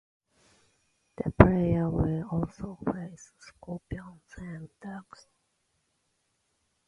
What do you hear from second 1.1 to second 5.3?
The player will also face scorpions, and dogs.